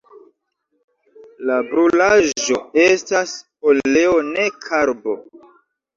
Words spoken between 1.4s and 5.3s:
La brulaĵo estas oleo ne karbo.